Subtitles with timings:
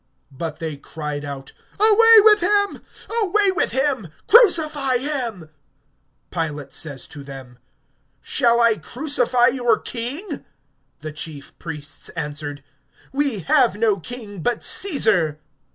[0.35, 2.81] (15)But they cried out: Away with him,
[3.21, 5.51] away with him, crucify him.
[6.31, 7.59] Pilate says to them:
[8.19, 10.43] Shall I crucify your king?
[11.01, 12.63] The chief priests answered:
[13.13, 15.39] We have no king but Caesar.